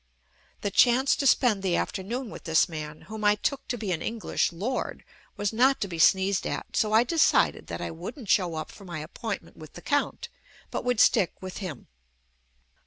The 0.61 0.71
chance 0.71 1.15
to 1.17 1.27
spend 1.27 1.61
the 1.61 1.75
after 1.75 2.01
noon 2.01 2.31
with 2.31 2.45
this 2.45 2.67
man, 2.67 3.01
whom 3.01 3.23
I 3.23 3.35
took 3.35 3.67
to 3.67 3.77
be 3.77 3.91
an 3.91 4.01
Eng 4.01 4.17
lish 4.23 4.51
Lord, 4.51 5.03
was 5.37 5.53
not 5.53 5.79
to 5.81 5.87
be 5.87 5.99
sneezed 5.99 6.47
at, 6.47 6.75
so 6.75 6.91
I 6.91 7.03
de 7.03 7.19
cided 7.19 7.67
that 7.67 7.81
I 7.81 7.91
wouldn't 7.91 8.27
show 8.27 8.55
up 8.55 8.71
for 8.71 8.83
my 8.83 8.97
appoint 8.97 9.43
ment 9.43 9.57
with 9.57 9.73
the 9.73 9.81
Count, 9.83 10.29
but 10.71 10.83
would 10.83 10.99
stick 10.99 11.39
with 11.39 11.57
him. 11.57 11.85